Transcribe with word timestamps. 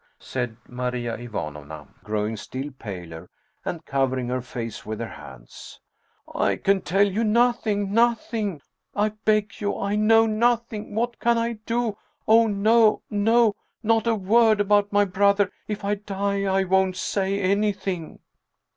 said 0.17 0.57
Maria 0.67 1.13
Ivanovna, 1.15 1.87
growing 2.03 2.35
still 2.35 2.71
paler, 2.71 3.29
and 3.63 3.85
covering 3.85 4.29
her 4.29 4.41
face 4.41 4.83
with 4.83 4.99
her 4.99 5.05
hands." 5.07 5.79
I 6.35 6.55
can 6.55 6.81
tell 6.81 7.03
you 7.05 7.23
nothing. 7.23 7.93
Nothing! 7.93 8.61
I 8.95 9.09
beg 9.09 9.61
you! 9.61 9.77
I 9.77 9.95
know 9.95 10.25
nothing 10.25 10.95
What 10.95 11.19
can 11.19 11.37
I 11.37 11.59
do? 11.67 11.99
Oh, 12.27 12.47
no! 12.47 13.03
no! 13.11 13.55
not 13.83 14.07
a 14.07 14.15
word 14.15 14.59
about 14.59 14.91
my 14.91 15.05
brother! 15.05 15.51
If 15.67 15.85
I 15.85 15.93
die, 15.93 16.45
I 16.45 16.63
won't 16.63 16.97
say 16.97 17.39
anything 17.39 18.21